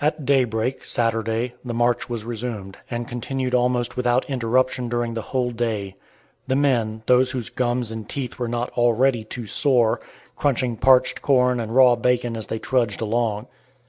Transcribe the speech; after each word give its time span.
At 0.00 0.24
daybreak, 0.26 0.84
Saturday, 0.84 1.54
the 1.64 1.72
march 1.72 2.10
was 2.10 2.24
resumed, 2.24 2.78
and 2.90 3.06
continued 3.06 3.54
almost 3.54 3.96
without 3.96 4.28
interruption 4.28 4.88
during 4.88 5.14
the 5.14 5.22
whole 5.22 5.52
day; 5.52 5.94
the 6.48 6.56
men, 6.56 7.04
those 7.06 7.30
whose 7.30 7.48
gums 7.48 7.92
and 7.92 8.08
teeth 8.08 8.40
were 8.40 8.48
not 8.48 8.70
already 8.70 9.22
too 9.22 9.46
sore, 9.46 10.00
crunching 10.34 10.76
parched 10.76 11.22
corn 11.22 11.60
and 11.60 11.72
raw 11.72 11.94
bacon 11.94 12.36
as 12.36 12.48
they 12.48 12.58
trudged 12.58 13.00
along. 13.00 13.46